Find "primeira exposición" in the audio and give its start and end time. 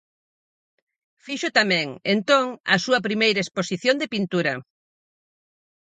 3.07-3.95